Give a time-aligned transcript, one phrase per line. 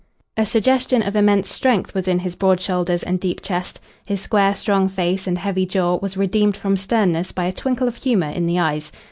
[0.35, 3.79] A suggestion of immense strength was in his broad shoulders and deep chest.
[4.03, 7.97] His square, strong face and heavy jaw was redeemed from sternness by a twinkle of
[7.97, 8.91] humour in the eyes.